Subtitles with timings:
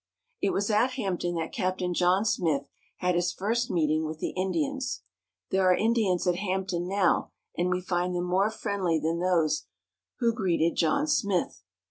[0.41, 2.63] It was at Hampton that Captain John Smith
[2.97, 5.03] had his first meeting with the Indians.
[5.51, 9.67] There are Indians at Hampton now, and we find them more friendly than those
[10.17, 11.61] who greeted John Smith.